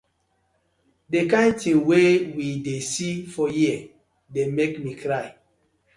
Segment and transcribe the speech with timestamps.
[1.11, 3.79] Di kin tin wey we dey see for here
[4.33, 5.27] dey mek mi cry.